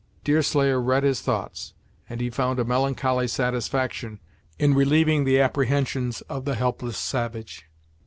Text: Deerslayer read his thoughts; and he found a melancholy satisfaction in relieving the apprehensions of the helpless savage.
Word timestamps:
Deerslayer 0.23 0.81
read 0.81 1.03
his 1.03 1.21
thoughts; 1.21 1.75
and 2.09 2.21
he 2.21 2.31
found 2.31 2.57
a 2.57 2.65
melancholy 2.65 3.27
satisfaction 3.27 4.19
in 4.57 4.73
relieving 4.73 5.25
the 5.25 5.39
apprehensions 5.39 6.21
of 6.21 6.43
the 6.43 6.55
helpless 6.55 6.97
savage. 6.97 7.67